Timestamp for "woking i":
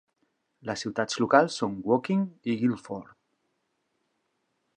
1.91-2.57